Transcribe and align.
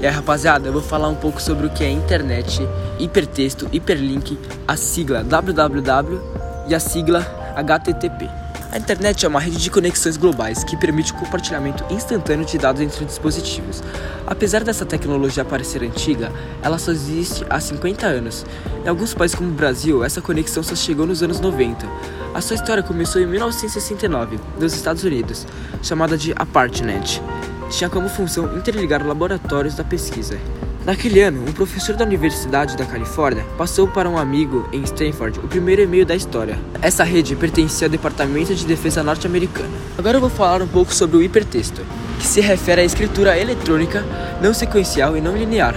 E 0.00 0.06
aí, 0.06 0.12
rapaziada, 0.12 0.68
eu 0.68 0.72
vou 0.72 0.82
falar 0.82 1.08
um 1.08 1.14
pouco 1.16 1.42
sobre 1.42 1.66
o 1.66 1.70
que 1.70 1.82
é 1.82 1.90
internet, 1.90 2.60
hipertexto, 3.00 3.68
hiperlink, 3.72 4.38
a 4.66 4.76
sigla 4.76 5.24
www 5.24 6.20
e 6.68 6.74
a 6.74 6.78
sigla 6.78 7.26
HTTP. 7.56 8.30
A 8.70 8.78
internet 8.78 9.24
é 9.24 9.28
uma 9.28 9.40
rede 9.40 9.56
de 9.56 9.70
conexões 9.70 10.16
globais 10.16 10.62
que 10.62 10.76
permite 10.76 11.12
o 11.12 11.16
compartilhamento 11.16 11.82
instantâneo 11.92 12.44
de 12.44 12.58
dados 12.58 12.80
entre 12.80 13.04
dispositivos. 13.06 13.82
Apesar 14.24 14.62
dessa 14.62 14.86
tecnologia 14.86 15.44
parecer 15.44 15.82
antiga, 15.82 16.30
ela 16.62 16.78
só 16.78 16.92
existe 16.92 17.44
há 17.50 17.58
50 17.58 18.06
anos. 18.06 18.46
Em 18.84 18.88
alguns 18.88 19.14
países 19.14 19.34
como 19.34 19.48
o 19.48 19.54
Brasil, 19.54 20.04
essa 20.04 20.20
conexão 20.20 20.62
só 20.62 20.76
chegou 20.76 21.06
nos 21.06 21.24
anos 21.24 21.40
90. 21.40 21.88
A 22.34 22.40
sua 22.40 22.54
história 22.54 22.84
começou 22.84 23.20
em 23.20 23.26
1969, 23.26 24.38
nos 24.60 24.74
Estados 24.74 25.02
Unidos, 25.02 25.44
chamada 25.82 26.16
de 26.16 26.32
ApartNet. 26.36 27.20
Tinha 27.70 27.90
como 27.90 28.08
função 28.08 28.56
interligar 28.56 29.06
laboratórios 29.06 29.74
da 29.74 29.84
pesquisa. 29.84 30.38
Naquele 30.86 31.20
ano, 31.20 31.44
um 31.46 31.52
professor 31.52 31.94
da 31.94 32.04
Universidade 32.04 32.76
da 32.76 32.86
Califórnia 32.86 33.44
passou 33.58 33.86
para 33.86 34.08
um 34.08 34.16
amigo 34.16 34.66
em 34.72 34.82
Stanford 34.84 35.38
o 35.40 35.46
primeiro 35.46 35.82
e-mail 35.82 36.06
da 36.06 36.16
história. 36.16 36.58
Essa 36.80 37.04
rede 37.04 37.36
pertencia 37.36 37.86
ao 37.86 37.90
Departamento 37.90 38.54
de 38.54 38.64
Defesa 38.64 39.02
norte-americano. 39.02 39.68
Agora 39.98 40.16
eu 40.16 40.20
vou 40.20 40.30
falar 40.30 40.62
um 40.62 40.66
pouco 40.66 40.94
sobre 40.94 41.18
o 41.18 41.22
hipertexto, 41.22 41.82
que 42.18 42.26
se 42.26 42.40
refere 42.40 42.80
à 42.80 42.84
escritura 42.84 43.38
eletrônica 43.38 44.02
não 44.40 44.54
sequencial 44.54 45.14
e 45.14 45.20
não 45.20 45.36
linear, 45.36 45.74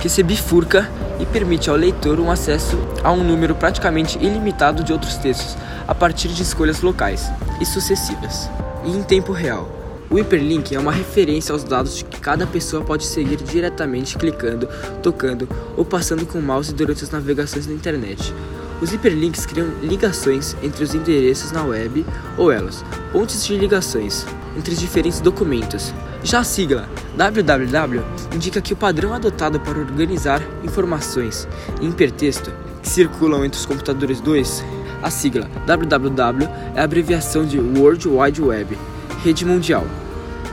que 0.00 0.08
se 0.08 0.24
bifurca 0.24 0.90
e 1.20 1.26
permite 1.26 1.70
ao 1.70 1.76
leitor 1.76 2.18
um 2.18 2.30
acesso 2.30 2.76
a 3.04 3.12
um 3.12 3.22
número 3.22 3.54
praticamente 3.54 4.18
ilimitado 4.18 4.82
de 4.82 4.92
outros 4.92 5.16
textos 5.18 5.56
a 5.86 5.94
partir 5.94 6.28
de 6.28 6.42
escolhas 6.42 6.80
locais 6.80 7.30
e 7.60 7.64
sucessivas, 7.64 8.50
e 8.84 8.90
em 8.90 9.04
tempo 9.04 9.30
real. 9.30 9.77
O 10.10 10.18
hiperlink 10.18 10.74
é 10.74 10.80
uma 10.80 10.90
referência 10.90 11.52
aos 11.52 11.62
dados 11.62 12.00
que 12.02 12.18
cada 12.18 12.46
pessoa 12.46 12.82
pode 12.82 13.04
seguir 13.04 13.36
diretamente 13.36 14.16
clicando, 14.16 14.66
tocando 15.02 15.46
ou 15.76 15.84
passando 15.84 16.24
com 16.24 16.38
o 16.38 16.42
mouse 16.42 16.72
durante 16.72 17.04
as 17.04 17.10
navegações 17.10 17.66
na 17.66 17.74
internet. 17.74 18.32
Os 18.80 18.90
hiperlinks 18.90 19.44
criam 19.44 19.68
ligações 19.82 20.56
entre 20.62 20.82
os 20.82 20.94
endereços 20.94 21.52
na 21.52 21.62
web 21.62 22.06
ou 22.38 22.50
elas, 22.50 22.82
pontes 23.12 23.44
de 23.44 23.58
ligações 23.58 24.24
entre 24.56 24.72
os 24.72 24.80
diferentes 24.80 25.20
documentos. 25.20 25.92
Já 26.24 26.38
a 26.40 26.44
sigla 26.44 26.88
www 27.14 28.02
indica 28.34 28.62
que 28.62 28.72
o 28.72 28.76
padrão 28.76 29.12
adotado 29.12 29.60
para 29.60 29.78
organizar 29.78 30.40
informações 30.64 31.46
em 31.82 31.90
hipertexto 31.90 32.50
que 32.82 32.88
circulam 32.88 33.44
entre 33.44 33.60
os 33.60 33.66
computadores 33.66 34.22
2, 34.22 34.64
a 35.02 35.10
sigla 35.10 35.50
www 35.66 36.48
é 36.74 36.80
a 36.80 36.84
abreviação 36.84 37.44
de 37.44 37.58
World 37.58 38.08
Wide 38.08 38.40
Web 38.40 38.78
rede 39.22 39.44
mundial. 39.44 39.86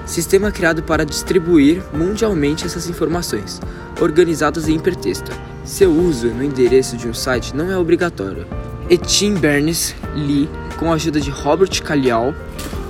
Sistema 0.06 0.52
criado 0.52 0.84
para 0.84 1.06
distribuir 1.06 1.84
mundialmente 1.94 2.66
essas 2.66 2.88
informações, 2.88 3.60
organizadas 4.00 4.68
em 4.68 4.76
hipertexto. 4.76 5.32
Seu 5.64 5.92
uso 5.92 6.28
no 6.28 6.44
endereço 6.44 6.96
de 6.96 7.08
um 7.08 7.14
site 7.14 7.56
não 7.56 7.72
é 7.72 7.78
obrigatório. 7.78 8.46
E 8.88 8.98
Tim 8.98 9.34
Berners-Lee, 9.34 10.48
com 10.78 10.92
a 10.92 10.96
ajuda 10.96 11.20
de 11.20 11.32
Robert 11.32 11.82
Kalial, 11.82 12.36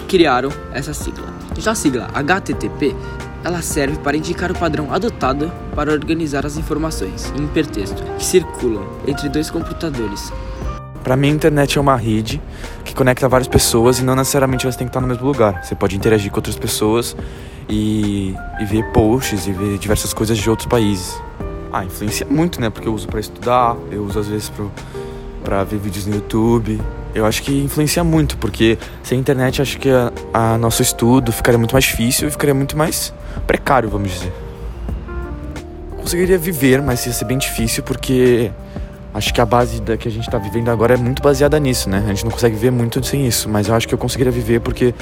criaram 0.07 0.51
essa 0.73 0.93
sigla. 0.93 1.33
Já 1.57 1.71
a 1.71 1.75
sigla 1.75 2.09
HTTP, 2.13 2.93
ela 3.45 3.61
serve 3.61 3.97
para 3.99 4.17
indicar 4.17 4.51
o 4.51 4.57
padrão 4.57 4.93
adotado 4.93 5.51
para 5.73 5.93
organizar 5.93 6.45
as 6.45 6.57
informações 6.57 7.31
em 7.37 7.45
hipertexto 7.45 8.03
que 8.17 8.25
circulam 8.25 8.85
entre 9.07 9.29
dois 9.29 9.49
computadores 9.49 10.31
para 11.05 11.15
mim, 11.15 11.27
a 11.27 11.31
internet 11.33 11.77
é 11.77 11.81
uma 11.81 11.95
rede 11.95 12.41
que 12.83 12.95
conecta 12.95 13.29
várias 13.29 13.47
pessoas 13.47 13.99
e 13.99 14.03
não 14.03 14.15
necessariamente 14.15 14.65
elas 14.65 14.75
têm 14.75 14.87
que 14.87 14.89
estar 14.89 14.99
no 14.99 15.05
mesmo 15.07 15.23
lugar. 15.23 15.63
Você 15.63 15.75
pode 15.75 15.95
interagir 15.95 16.31
com 16.31 16.39
outras 16.39 16.55
pessoas 16.55 17.15
e, 17.69 18.33
e 18.59 18.65
ver 18.65 18.91
posts 18.91 19.45
e 19.45 19.51
ver 19.51 19.77
diversas 19.77 20.13
coisas 20.13 20.35
de 20.35 20.49
outros 20.49 20.67
países. 20.67 21.21
Ah, 21.71 21.85
influencia 21.85 22.25
muito, 22.25 22.59
né? 22.59 22.71
Porque 22.71 22.87
eu 22.87 22.93
uso 22.95 23.07
para 23.07 23.19
estudar, 23.19 23.77
eu 23.91 24.03
uso 24.03 24.17
às 24.17 24.27
vezes 24.27 24.51
para 25.43 25.63
ver 25.63 25.77
vídeos 25.77 26.07
no 26.07 26.15
YouTube. 26.15 26.81
Eu 27.13 27.27
acho 27.27 27.43
que 27.43 27.55
influencia 27.55 28.03
muito, 28.03 28.35
porque 28.39 28.75
sem 29.03 29.19
internet 29.19 29.61
acho 29.61 29.77
que 29.77 29.91
a, 29.91 30.11
a 30.33 30.57
nosso 30.57 30.81
estudo 30.81 31.31
ficaria 31.31 31.59
muito 31.59 31.73
mais 31.73 31.85
difícil 31.85 32.27
e 32.29 32.31
ficaria 32.31 32.55
muito 32.55 32.75
mais 32.75 33.13
precário, 33.45 33.89
vamos 33.89 34.11
dizer. 34.11 34.33
conseguiria 35.97 36.39
viver, 36.39 36.81
mas 36.81 37.05
ia 37.05 37.13
ser 37.13 37.25
bem 37.25 37.37
difícil 37.37 37.83
porque 37.83 38.51
acho 39.15 39.33
que 39.33 39.39
a 39.39 39.45
base 39.45 39.81
da 39.81 39.95
que 39.95 40.09
a 40.09 40.11
gente 40.11 40.25
está 40.25 40.37
vivendo 40.37 40.69
agora 40.69 40.93
é 40.93 40.97
muito 40.97 41.21
baseada 41.21 41.57
nisso, 41.57 41.89
né? 41.89 42.03
A 42.05 42.09
gente 42.09 42.25
não 42.25 42.31
consegue 42.31 42.55
ver 42.55 42.69
muito 42.69 43.01
sem 43.03 43.25
isso, 43.25 43.49
mas 43.49 43.69
eu 43.69 43.73
acho 43.73 43.87
que 43.87 43.93
eu 43.93 43.97
conseguiria 43.97 44.31
viver 44.31 44.59
porque 44.59 44.93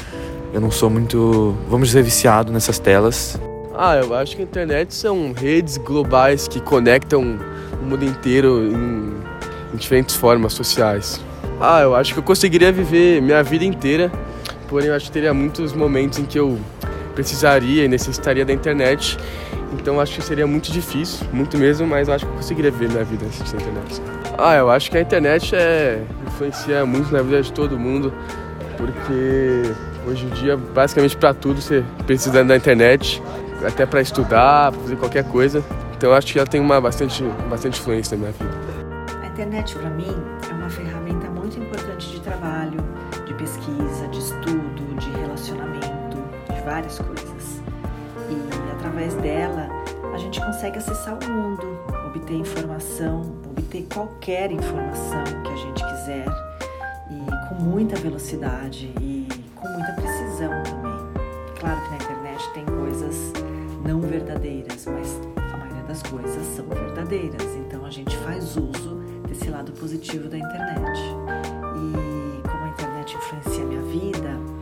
eu 0.54 0.62
não 0.62 0.70
sou 0.70 0.88
muito, 0.88 1.58
vamos 1.68 1.88
dizer, 1.88 2.04
viciado 2.04 2.54
nessas 2.54 2.78
telas. 2.78 3.40
Ah, 3.76 3.96
eu 3.96 4.14
acho 4.14 4.36
que 4.36 4.44
a 4.44 4.46
internet 4.46 4.94
são 4.94 5.34
redes 5.34 5.78
globais 5.78 6.48
que 6.48 6.62
conectam 6.62 7.40
o 7.82 7.86
mundo 7.86 8.06
inteiro 8.06 8.68
em, 8.68 9.14
em 9.74 9.78
diferentes 9.78 10.16
formas 10.16 10.54
sociais. 10.54 11.20
Ah, 11.60 11.82
eu 11.82 11.96
acho 11.96 12.14
que 12.14 12.20
eu 12.20 12.24
conseguiria 12.24 12.72
viver 12.72 13.20
minha 13.20 13.42
vida 13.42 13.66
inteira, 13.66 14.12
porém 14.70 14.90
eu 14.90 14.96
acho 14.96 15.08
que 15.08 15.12
teria 15.12 15.34
muitos 15.34 15.74
momentos 15.74 16.20
em 16.20 16.26
que 16.26 16.38
eu 16.38 16.60
precisaria 17.14 17.86
e 17.86 17.88
necessitaria 17.88 18.46
da 18.46 18.54
internet 18.54 19.18
então 19.80 20.00
acho 20.00 20.16
que 20.16 20.22
seria 20.22 20.46
muito 20.46 20.72
difícil, 20.72 21.26
muito 21.32 21.58
mesmo, 21.58 21.88
mas 21.88 22.08
acho 22.10 22.26
que 22.26 22.32
eu 22.32 22.36
conseguiria 22.36 22.72
ver 22.72 22.90
minha 22.90 23.04
vida 23.04 23.26
sem 23.32 23.60
internet. 23.60 24.02
Ah, 24.38 24.56
eu 24.56 24.70
acho 24.70 24.90
que 24.90 24.98
a 24.98 25.02
internet 25.02 25.56
é, 25.56 26.02
influencia 26.28 26.86
muito 26.86 27.12
na 27.12 27.22
vida 27.22 27.42
de 27.42 27.52
todo 27.52 27.78
mundo, 27.78 28.14
porque 28.78 29.64
hoje 30.08 30.26
em 30.26 30.30
dia, 30.30 30.58
basicamente 30.58 31.18
para 31.18 31.34
tudo, 31.34 31.62
você 31.62 31.84
precisa 32.06 32.44
da 32.44 32.56
internet, 32.56 33.22
até 33.66 33.86
para 33.86 34.02
estudar, 34.02 34.72
pra 34.72 34.82
fazer 34.82 34.96
qualquer 34.96 35.24
coisa. 35.26 35.64
Então 35.96 36.14
acho 36.14 36.32
que 36.32 36.40
ela 36.40 36.48
tem 36.48 36.60
uma 36.60 36.80
bastante, 36.82 37.24
bastante 37.50 37.80
influência 37.80 38.18
na 38.18 38.22
minha 38.22 38.32
vida. 38.32 38.54
A 39.22 39.28
internet 39.28 39.76
para 39.76 39.90
mim 39.90 40.16
é 40.50 40.54
uma 40.54 40.70
ferramenta 40.70 41.30
muito 41.30 41.60
importante 41.60 42.10
de 42.10 42.20
trabalho, 42.22 42.78
de 43.26 43.34
pesquisa, 43.34 43.93
várias 46.64 46.98
coisas 47.00 47.62
e 48.30 48.72
através 48.72 49.14
dela 49.16 49.68
a 50.14 50.18
gente 50.18 50.40
consegue 50.40 50.78
acessar 50.78 51.18
o 51.18 51.32
mundo, 51.32 51.66
obter 52.06 52.36
informação, 52.36 53.22
obter 53.50 53.88
qualquer 53.94 54.52
informação 54.52 55.24
que 55.44 55.52
a 55.52 55.56
gente 55.56 55.84
quiser 55.84 56.26
e 57.10 57.50
com 57.50 57.56
muita 57.56 57.96
velocidade 57.96 58.94
e 59.02 59.28
com 59.56 59.68
muita 59.68 59.94
precisão 59.94 60.52
também. 60.64 60.94
Claro 61.60 61.82
que 61.82 61.90
na 61.90 61.96
internet 61.96 62.54
tem 62.54 62.66
coisas 62.66 63.34
não 63.84 64.02
verdadeiras, 64.02 64.86
mas 64.86 65.20
a 65.54 65.58
maioria 65.58 65.84
das 65.84 66.04
coisas 66.04 66.46
são 66.56 66.66
verdadeiras, 66.68 67.44
então 67.56 67.86
a 67.86 67.90
gente 67.90 68.16
faz 68.18 68.56
uso 68.56 68.96
desse 69.28 69.50
lado 69.50 69.72
positivo 69.74 70.30
da 70.30 70.38
internet. 70.38 71.00
E 71.76 72.48
como 72.48 72.64
a 72.64 72.70
internet 72.70 73.16
influencia 73.16 73.64
a 73.64 73.68
minha 73.68 73.82
vida, 73.82 74.53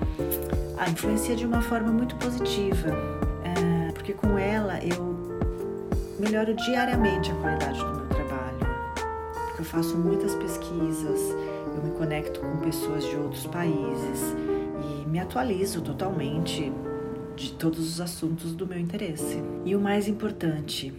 a 0.81 0.89
influencia 0.89 1.35
de 1.35 1.45
uma 1.45 1.61
forma 1.61 1.91
muito 1.91 2.15
positiva 2.17 3.21
porque 4.01 4.13
com 4.13 4.35
ela 4.35 4.83
eu 4.83 5.15
melhoro 6.19 6.55
diariamente 6.55 7.31
a 7.31 7.35
qualidade 7.35 7.79
do 7.79 7.85
meu 7.85 8.07
trabalho. 8.07 8.57
Porque 9.45 9.61
eu 9.61 9.65
faço 9.65 9.95
muitas 9.95 10.33
pesquisas, 10.33 11.19
eu 11.75 11.83
me 11.83 11.91
conecto 11.91 12.39
com 12.39 12.57
pessoas 12.57 13.03
de 13.05 13.15
outros 13.15 13.45
países 13.45 14.35
e 14.83 15.07
me 15.07 15.19
atualizo 15.19 15.81
totalmente 15.81 16.73
de 17.35 17.53
todos 17.53 17.79
os 17.79 18.01
assuntos 18.01 18.53
do 18.53 18.65
meu 18.65 18.79
interesse. 18.79 19.39
E 19.65 19.75
o 19.75 19.79
mais 19.79 20.07
importante, 20.07 20.91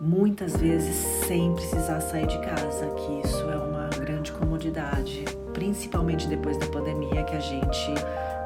muitas 0.00 0.56
vezes 0.56 0.96
sem 1.26 1.54
precisar 1.54 2.00
sair 2.00 2.26
de 2.26 2.38
casa, 2.38 2.86
que 2.86 3.28
isso 3.28 3.50
é 3.50 3.56
uma 3.56 3.88
grande 3.88 4.32
comodidade, 4.32 5.24
principalmente 5.52 6.26
depois 6.26 6.56
da 6.56 6.66
pandemia 6.66 7.22
que 7.24 7.36
a 7.36 7.40
gente 7.40 7.92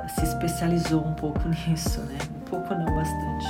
se 0.09 0.25
especializou 0.25 1.04
um 1.04 1.15
pouco 1.15 1.41
nisso, 1.69 2.00
né? 2.00 2.19
Um 2.37 2.50
pouco 2.50 2.75
não 2.75 2.87
bastante. 2.94 3.47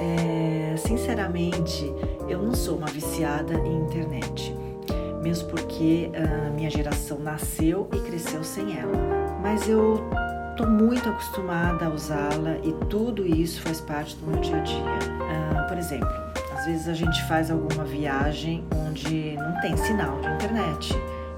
É, 0.00 0.74
sinceramente, 0.76 1.92
eu 2.28 2.42
não 2.42 2.54
sou 2.54 2.76
uma 2.76 2.88
viciada 2.88 3.54
em 3.54 3.76
internet, 3.82 4.54
mesmo 5.22 5.48
porque 5.48 6.10
a 6.14 6.50
minha 6.50 6.70
geração 6.70 7.18
nasceu 7.18 7.88
e 7.92 7.98
cresceu 8.00 8.42
sem 8.42 8.78
ela. 8.78 8.92
Mas 9.40 9.68
eu 9.68 10.02
tô 10.56 10.66
muito 10.66 11.08
acostumada 11.08 11.86
a 11.86 11.88
usá-la 11.88 12.58
e 12.62 12.72
tudo 12.88 13.26
isso 13.26 13.60
faz 13.62 13.80
parte 13.80 14.16
do 14.16 14.26
meu 14.26 14.40
dia 14.40 14.56
a 14.56 14.60
dia. 14.60 14.98
Ah, 15.30 15.62
por 15.68 15.78
exemplo, 15.78 16.08
às 16.56 16.66
vezes 16.66 16.88
a 16.88 16.94
gente 16.94 17.22
faz 17.24 17.50
alguma 17.50 17.84
viagem 17.84 18.64
onde 18.86 19.36
não 19.36 19.60
tem 19.60 19.76
sinal 19.76 20.20
de 20.20 20.28
internet 20.28 20.94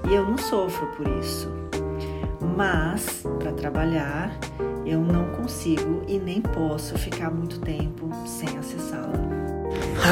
e 0.09 0.13
eu 0.13 0.25
não 0.25 0.37
sofro 0.37 0.87
por 0.95 1.07
isso. 1.19 1.64
Mas 2.55 3.23
para 3.39 3.51
trabalhar 3.51 4.31
eu 4.85 4.99
não 4.99 5.25
consigo 5.31 6.03
e 6.07 6.19
nem 6.19 6.41
posso 6.41 6.97
ficar 6.97 7.31
muito 7.31 7.59
tempo 7.59 8.09
sem 8.25 8.57
acessá-la. 8.57 9.13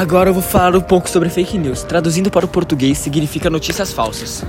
Agora 0.00 0.30
eu 0.30 0.34
vou 0.34 0.42
falar 0.42 0.76
um 0.76 0.80
pouco 0.80 1.08
sobre 1.08 1.28
fake 1.28 1.56
news. 1.56 1.84
Traduzindo 1.84 2.30
para 2.30 2.44
o 2.44 2.48
português, 2.48 2.98
significa 2.98 3.48
notícias 3.48 3.92
falsas. 3.92 4.44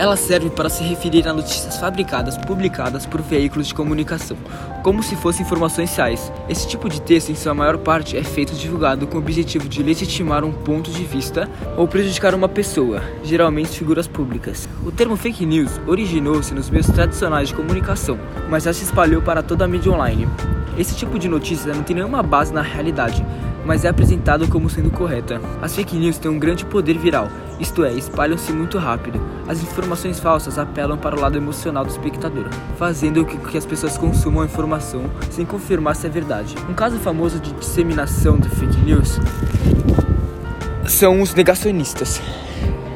Ela 0.00 0.16
serve 0.16 0.48
para 0.48 0.70
se 0.70 0.82
referir 0.82 1.28
a 1.28 1.32
notícias 1.34 1.76
fabricadas, 1.76 2.38
publicadas 2.38 3.04
por 3.04 3.20
veículos 3.20 3.66
de 3.66 3.74
comunicação, 3.74 4.34
como 4.82 5.02
se 5.02 5.14
fossem 5.14 5.44
informações 5.44 5.94
reais. 5.94 6.32
Esse 6.48 6.66
tipo 6.66 6.88
de 6.88 7.02
texto, 7.02 7.28
em 7.28 7.34
sua 7.34 7.52
maior 7.52 7.76
parte, 7.76 8.16
é 8.16 8.24
feito 8.24 8.54
divulgado 8.54 9.06
com 9.06 9.18
o 9.18 9.20
objetivo 9.20 9.68
de 9.68 9.82
legitimar 9.82 10.42
um 10.42 10.52
ponto 10.52 10.90
de 10.90 11.04
vista 11.04 11.46
ou 11.76 11.86
prejudicar 11.86 12.34
uma 12.34 12.48
pessoa, 12.48 13.02
geralmente 13.22 13.76
figuras 13.76 14.08
públicas. 14.08 14.66
O 14.86 14.90
termo 14.90 15.18
fake 15.18 15.44
news 15.44 15.78
originou-se 15.86 16.54
nos 16.54 16.70
meios 16.70 16.86
tradicionais 16.86 17.48
de 17.50 17.54
comunicação, 17.54 18.18
mas 18.48 18.62
já 18.62 18.72
se 18.72 18.84
espalhou 18.84 19.20
para 19.20 19.42
toda 19.42 19.66
a 19.66 19.68
mídia 19.68 19.92
online. 19.92 20.26
Esse 20.78 20.96
tipo 20.96 21.18
de 21.18 21.28
notícia 21.28 21.74
não 21.74 21.82
tem 21.82 21.96
nenhuma 21.96 22.22
base 22.22 22.54
na 22.54 22.62
realidade, 22.62 23.22
mas 23.70 23.84
é 23.84 23.88
apresentado 23.88 24.48
como 24.48 24.68
sendo 24.68 24.90
correta. 24.90 25.40
As 25.62 25.76
fake 25.76 25.96
news 25.96 26.18
têm 26.18 26.28
um 26.28 26.40
grande 26.40 26.64
poder 26.64 26.98
viral, 26.98 27.28
isto 27.60 27.84
é, 27.84 27.92
espalham-se 27.92 28.50
muito 28.52 28.78
rápido. 28.78 29.20
As 29.46 29.62
informações 29.62 30.18
falsas 30.18 30.58
apelam 30.58 30.98
para 30.98 31.14
o 31.14 31.20
lado 31.20 31.38
emocional 31.38 31.84
do 31.84 31.90
espectador, 31.92 32.48
fazendo 32.76 33.24
com 33.24 33.38
que 33.38 33.56
as 33.56 33.64
pessoas 33.64 33.96
consumam 33.96 34.42
a 34.42 34.46
informação 34.46 35.04
sem 35.30 35.46
confirmar 35.46 35.94
se 35.94 36.04
é 36.04 36.10
verdade. 36.10 36.56
Um 36.68 36.74
caso 36.74 36.98
famoso 36.98 37.38
de 37.38 37.52
disseminação 37.52 38.38
de 38.38 38.48
fake 38.48 38.80
news 38.80 39.20
são 40.88 41.22
os 41.22 41.32
negacionistas 41.32 42.20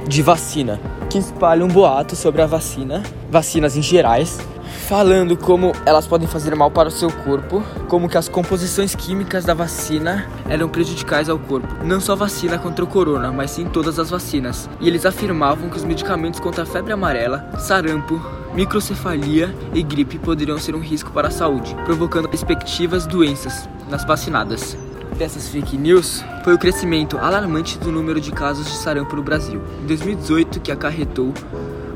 de 0.08 0.22
vacina, 0.22 0.80
que 1.08 1.18
espalham 1.18 1.68
boatos 1.68 2.18
sobre 2.18 2.42
a 2.42 2.46
vacina, 2.46 3.00
vacinas 3.30 3.76
em 3.76 3.82
gerais, 3.82 4.40
falando 4.74 5.36
como 5.36 5.72
elas 5.86 6.06
podem 6.06 6.28
fazer 6.28 6.54
mal 6.54 6.70
para 6.70 6.88
o 6.88 6.92
seu 6.92 7.10
corpo, 7.10 7.62
como 7.88 8.08
que 8.08 8.18
as 8.18 8.28
composições 8.28 8.94
químicas 8.94 9.44
da 9.44 9.54
vacina 9.54 10.28
eram 10.48 10.68
prejudiciais 10.68 11.28
ao 11.28 11.38
corpo. 11.38 11.68
Não 11.84 12.00
só 12.00 12.12
a 12.12 12.16
vacina 12.16 12.58
contra 12.58 12.84
o 12.84 12.88
corona, 12.88 13.32
mas 13.32 13.52
sim 13.52 13.64
todas 13.66 13.98
as 13.98 14.10
vacinas. 14.10 14.68
E 14.80 14.88
eles 14.88 15.06
afirmavam 15.06 15.70
que 15.70 15.76
os 15.76 15.84
medicamentos 15.84 16.40
contra 16.40 16.64
a 16.64 16.66
febre 16.66 16.92
amarela, 16.92 17.48
sarampo, 17.58 18.20
microcefalia 18.54 19.54
e 19.72 19.82
gripe 19.82 20.18
poderiam 20.18 20.58
ser 20.58 20.74
um 20.74 20.80
risco 20.80 21.10
para 21.10 21.28
a 21.28 21.30
saúde, 21.30 21.74
provocando 21.84 22.28
respectivas 22.28 23.06
doenças 23.06 23.68
nas 23.88 24.04
vacinadas. 24.04 24.76
Dessas 25.16 25.48
fake 25.48 25.76
news 25.76 26.24
foi 26.42 26.54
o 26.54 26.58
crescimento 26.58 27.16
alarmante 27.18 27.78
do 27.78 27.92
número 27.92 28.20
de 28.20 28.32
casos 28.32 28.66
de 28.66 28.76
sarampo 28.78 29.14
no 29.14 29.22
Brasil. 29.22 29.62
Em 29.82 29.86
2018, 29.86 30.60
que 30.60 30.72
acarretou 30.72 31.32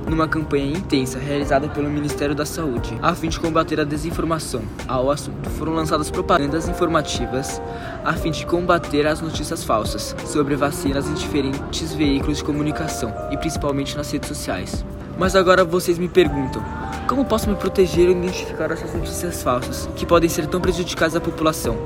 numa 0.08 0.28
campanha 0.28 0.76
intensa 0.76 1.18
realizada 1.18 1.68
pelo 1.68 1.90
Ministério 1.90 2.34
da 2.34 2.46
Saúde, 2.46 2.98
a 3.02 3.14
fim 3.14 3.28
de 3.28 3.38
combater 3.38 3.80
a 3.80 3.84
desinformação. 3.84 4.62
Ao 4.86 5.10
assunto 5.10 5.48
foram 5.50 5.74
lançadas 5.74 6.10
propagandas 6.10 6.68
informativas 6.68 7.60
a 8.04 8.12
fim 8.14 8.30
de 8.30 8.46
combater 8.46 9.06
as 9.06 9.20
notícias 9.20 9.64
falsas 9.64 10.14
sobre 10.26 10.56
vacinas 10.56 11.08
em 11.08 11.14
diferentes 11.14 11.92
veículos 11.94 12.38
de 12.38 12.44
comunicação 12.44 13.14
e 13.30 13.36
principalmente 13.36 13.96
nas 13.96 14.10
redes 14.10 14.28
sociais. 14.28 14.84
Mas 15.18 15.34
agora 15.34 15.64
vocês 15.64 15.98
me 15.98 16.08
perguntam: 16.08 16.62
como 17.08 17.24
posso 17.24 17.48
me 17.50 17.56
proteger 17.56 18.08
e 18.08 18.12
identificar 18.12 18.70
essas 18.70 18.94
notícias 18.94 19.42
falsas 19.42 19.88
que 19.96 20.06
podem 20.06 20.28
ser 20.28 20.46
tão 20.46 20.60
prejudiciais 20.60 21.16
à 21.16 21.20
população? 21.20 21.76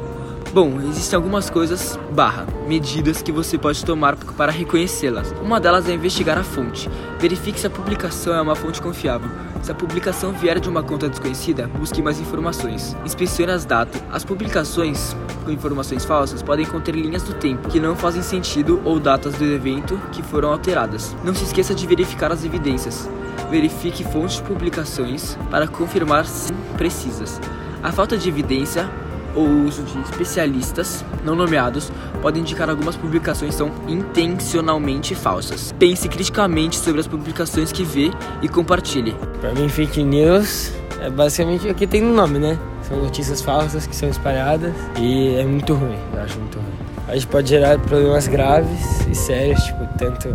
Bom, 0.53 0.79
existem 0.83 1.17
algumas 1.17 1.49
coisas, 1.49 1.99
barra, 2.11 2.47
medidas 2.69 3.23
que 3.23 3.33
você 3.33 3.57
pode 3.57 3.83
tomar 3.87 4.17
para 4.17 4.53
reconhecê-las. 4.53 5.33
Uma 5.41 5.59
delas 5.59 5.89
é 5.89 5.95
investigar 5.95 6.37
a 6.37 6.45
fonte. 6.45 6.91
Verifique 7.19 7.59
se 7.59 7.67
a 7.67 7.71
publicação 7.71 8.35
é 8.35 8.43
uma 8.43 8.55
fonte 8.55 8.83
confiável. 8.83 9.31
Se 9.63 9.73
a 9.73 9.75
publicação 9.75 10.31
vier 10.31 10.61
de 10.61 10.69
uma 10.69 10.83
conta 10.83 11.09
desconhecida, 11.09 11.69
busque 11.69 12.03
mais 12.03 12.21
informações. 12.21 12.95
Inspecione 13.03 13.51
as 13.51 13.65
datas. 13.65 14.03
As 14.13 14.27
publicações 14.27 15.17
com 15.43 15.51
informações 15.51 16.05
falsas 16.05 16.43
podem 16.43 16.67
conter 16.67 16.95
linhas 16.95 17.23
do 17.23 17.33
tempo 17.33 17.71
que 17.71 17.81
não 17.81 17.97
fazem 17.97 18.21
sentido 18.21 18.79
ou 18.85 19.01
datas 19.01 19.33
do 19.37 19.45
evento 19.47 19.99
que 20.13 20.23
foram 20.23 20.53
alteradas. 20.53 21.17
Não 21.25 21.35
se 21.35 21.45
esqueça 21.45 21.75
de 21.75 21.87
verificar 21.87 22.31
as 22.31 22.45
evidências. 22.45 23.09
Verifique 23.51 24.05
fontes 24.05 24.37
de 24.37 24.43
publicações 24.43 25.35
para 25.51 25.67
confirmar 25.67 26.27
se 26.27 26.53
precisas. 26.77 27.41
A 27.83 27.91
falta 27.91 28.19
de 28.19 28.29
evidência 28.29 28.87
ou 29.35 29.47
o 29.47 29.67
uso 29.67 29.83
de 29.83 29.99
especialistas 30.01 31.05
não 31.25 31.35
nomeados 31.35 31.91
pode 32.21 32.39
indicar 32.39 32.69
algumas 32.69 32.97
publicações 32.97 33.55
são 33.55 33.71
intencionalmente 33.89 35.15
falsas. 35.15 35.75
Pense 35.79 36.09
criticamente 36.09 36.77
sobre 36.77 37.01
as 37.01 37.07
publicações 37.07 37.73
que 37.73 37.85
vê 37.85 38.11
e 38.41 38.49
compartilhe. 38.49 39.15
Para 39.41 39.53
mim, 39.53 39.69
fake 39.69 40.03
news 40.03 40.73
é 41.01 41.11
basicamente 41.11 41.69
o 41.69 41.75
que 41.75 41.87
tem 41.87 42.01
no 42.01 42.15
nome, 42.15 42.39
né? 42.39 42.59
São 42.83 43.03
notícias 43.03 43.41
falsas 43.41 43.87
que 43.87 43.95
são 43.95 44.09
espalhadas 44.09 44.73
e 44.99 45.35
é 45.35 45.45
muito 45.45 45.75
ruim, 45.75 45.99
eu 46.15 46.23
acho 46.23 46.39
muito 46.39 46.59
ruim. 46.59 46.73
A 47.09 47.15
gente 47.15 47.27
pode 47.27 47.49
gerar 47.49 47.79
problemas 47.79 48.29
graves 48.29 49.07
e 49.11 49.15
sérios, 49.15 49.63
tipo, 49.65 49.87
tanto 49.99 50.33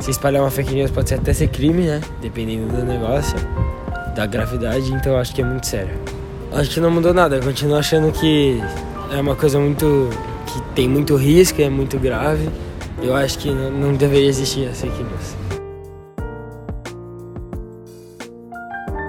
se 0.00 0.10
espalhar 0.10 0.42
uma 0.42 0.50
fake 0.50 0.74
news 0.74 0.90
pode 0.90 1.12
até 1.12 1.32
ser 1.32 1.48
crime, 1.48 1.82
né? 1.82 2.00
Dependendo 2.22 2.74
do 2.74 2.82
negócio, 2.82 3.36
da 4.16 4.26
gravidade, 4.26 4.92
então 4.92 5.12
eu 5.12 5.18
acho 5.18 5.34
que 5.34 5.42
é 5.42 5.44
muito 5.44 5.66
sério. 5.66 6.19
Acho 6.52 6.70
que 6.70 6.80
não 6.80 6.90
mudou 6.90 7.14
nada, 7.14 7.36
eu 7.36 7.42
continuo 7.42 7.76
achando 7.76 8.10
que 8.12 8.60
é 9.12 9.20
uma 9.20 9.36
coisa 9.36 9.58
muito. 9.58 10.10
que 10.46 10.60
tem 10.74 10.88
muito 10.88 11.14
risco, 11.16 11.62
é 11.62 11.68
muito 11.68 11.98
grave. 11.98 12.48
Eu 13.02 13.14
acho 13.14 13.38
que 13.38 13.50
não, 13.50 13.94
deveria 13.94 14.28
existir 14.28 14.68
a 14.68 14.72
fake 14.72 15.02
news. 15.02 15.49